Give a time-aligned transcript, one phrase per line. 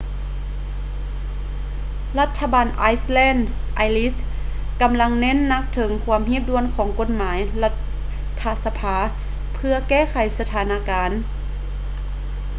[2.19, 3.37] ລັດຖະບານໄອແລນ
[3.87, 4.17] irish
[4.81, 7.73] ກຳລັງເນັ້ນໜັກເຖິງຄວາມຮີບດ່ວນຂອງກົດໝາຍລັດ
[8.41, 8.95] ຖະສະພາ
[9.53, 11.11] ເພື່ອແກ້ໄຂສະຖານະການ